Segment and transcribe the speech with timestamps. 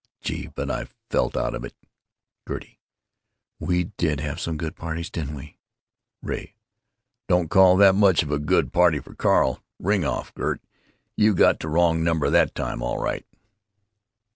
[0.19, 1.75] Gee, but I felt out of it!"
[2.47, 2.79] Gertie:
[3.59, 5.59] "We did have some good parties, didn't we!"
[6.23, 6.55] Ray:
[7.27, 9.61] "Don't call that much of a good party for Carl!
[9.77, 10.59] Ring off, Gert;
[11.15, 13.27] you got the wrong number that time, all right!"